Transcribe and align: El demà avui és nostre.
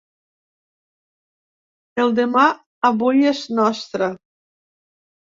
El 2.03 2.15
demà 2.19 2.45
avui 2.89 3.21
és 3.33 3.41
nostre. 3.59 4.09